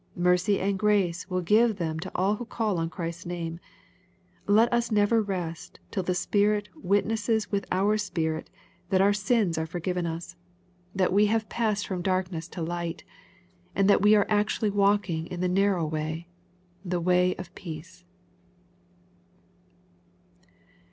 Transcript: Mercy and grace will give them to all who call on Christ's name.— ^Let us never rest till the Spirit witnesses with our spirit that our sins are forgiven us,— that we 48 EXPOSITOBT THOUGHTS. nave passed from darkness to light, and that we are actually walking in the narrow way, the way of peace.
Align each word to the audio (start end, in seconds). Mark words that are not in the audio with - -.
Mercy 0.17 0.59
and 0.59 0.79
grace 0.79 1.29
will 1.29 1.43
give 1.43 1.75
them 1.75 1.99
to 1.99 2.11
all 2.15 2.37
who 2.37 2.43
call 2.45 2.79
on 2.79 2.89
Christ's 2.89 3.27
name.— 3.27 3.59
^Let 4.47 4.67
us 4.73 4.91
never 4.91 5.21
rest 5.21 5.79
till 5.91 6.01
the 6.01 6.15
Spirit 6.15 6.69
witnesses 6.73 7.51
with 7.51 7.67
our 7.71 7.99
spirit 7.99 8.49
that 8.89 8.99
our 8.99 9.13
sins 9.13 9.59
are 9.59 9.67
forgiven 9.67 10.07
us,— 10.07 10.35
that 10.95 11.13
we 11.13 11.25
48 11.25 11.27
EXPOSITOBT 11.27 11.29
THOUGHTS. 11.37 11.43
nave 11.43 11.49
passed 11.49 11.87
from 11.87 12.01
darkness 12.01 12.47
to 12.47 12.61
light, 12.63 13.03
and 13.75 13.87
that 13.87 14.01
we 14.01 14.15
are 14.15 14.25
actually 14.27 14.71
walking 14.71 15.27
in 15.27 15.39
the 15.39 15.47
narrow 15.47 15.85
way, 15.85 16.27
the 16.83 16.99
way 16.99 17.35
of 17.35 17.53
peace. 17.53 18.03